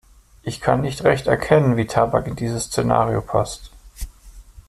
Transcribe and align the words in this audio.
Ich 0.41 0.61
kann 0.61 0.81
nicht 0.81 1.03
recht 1.03 1.27
erkennen, 1.27 1.77
wie 1.77 1.85
Tabak 1.85 2.25
in 2.25 2.35
dieses 2.35 2.63
Szenario 2.63 3.21
passt. 3.21 3.71